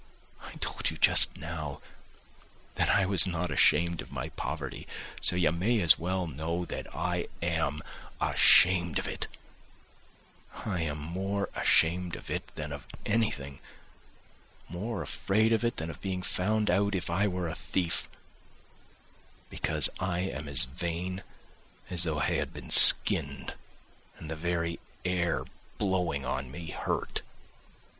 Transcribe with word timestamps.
I 0.41 0.53
told 0.53 0.89
you 0.89 0.97
just 0.97 1.37
now 1.37 1.79
that 2.73 2.89
I 2.89 3.05
was 3.05 3.27
not 3.27 3.51
ashamed 3.51 4.01
of 4.01 4.11
my 4.11 4.29
poverty; 4.29 4.87
so 5.21 5.35
you 5.35 5.51
may 5.51 5.79
as 5.79 5.99
well 5.99 6.25
know 6.25 6.65
that 6.65 6.91
I 6.95 7.27
am 7.43 7.83
ashamed 8.19 8.97
of 8.97 9.07
it; 9.07 9.27
I 10.65 10.81
am 10.81 10.97
more 10.97 11.49
ashamed 11.53 12.15
of 12.15 12.31
it 12.31 12.47
than 12.55 12.71
of 12.71 12.87
anything, 13.05 13.59
more 14.67 15.03
afraid 15.03 15.53
of 15.53 15.63
it 15.63 15.77
than 15.77 15.91
of 15.91 16.01
being 16.01 16.23
found 16.23 16.71
out 16.71 16.95
if 16.95 17.11
I 17.11 17.27
were 17.27 17.47
a 17.47 17.53
thief, 17.53 18.09
because 19.51 19.87
I 19.99 20.21
am 20.21 20.47
as 20.47 20.63
vain 20.63 21.21
as 21.91 22.05
though 22.05 22.17
I 22.21 22.31
had 22.41 22.51
been 22.51 22.71
skinned 22.71 23.53
and 24.17 24.31
the 24.31 24.35
very 24.35 24.79
air 25.05 25.43
blowing 25.77 26.25
on 26.25 26.49
me 26.49 26.71
hurt. 26.71 27.21